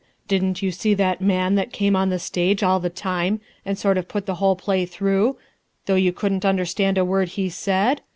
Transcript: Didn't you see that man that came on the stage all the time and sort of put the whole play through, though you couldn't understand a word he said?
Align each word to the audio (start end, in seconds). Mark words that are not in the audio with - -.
Didn't 0.27 0.63
you 0.63 0.71
see 0.71 0.95
that 0.95 1.21
man 1.21 1.53
that 1.53 1.71
came 1.71 1.95
on 1.95 2.09
the 2.09 2.17
stage 2.17 2.63
all 2.63 2.79
the 2.79 2.89
time 2.89 3.39
and 3.63 3.77
sort 3.77 3.99
of 3.99 4.07
put 4.07 4.25
the 4.25 4.33
whole 4.41 4.55
play 4.55 4.83
through, 4.87 5.37
though 5.85 5.93
you 5.93 6.11
couldn't 6.11 6.43
understand 6.43 6.97
a 6.97 7.05
word 7.05 7.29
he 7.37 7.49
said? 7.49 8.01